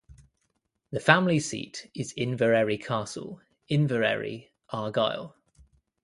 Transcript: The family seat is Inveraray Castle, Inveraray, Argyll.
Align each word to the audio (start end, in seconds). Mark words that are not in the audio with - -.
The 0.89 0.99
family 0.99 1.39
seat 1.39 1.91
is 1.93 2.15
Inveraray 2.17 2.83
Castle, 2.83 3.39
Inveraray, 3.69 4.49
Argyll. 4.71 5.35